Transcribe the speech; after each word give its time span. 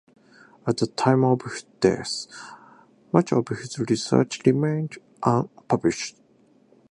At 0.65 0.77
the 0.77 0.87
time 0.87 1.23
of 1.23 1.43
his 1.43 1.61
death, 1.79 2.25
much 3.13 3.31
of 3.31 3.47
his 3.49 3.77
research 3.77 4.43
remained 4.43 4.97
unpublished. 5.21 6.17